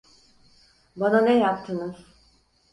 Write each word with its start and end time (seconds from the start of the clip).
Bana 0.95 1.21
ne 1.21 1.37
yaptınız? 1.39 1.95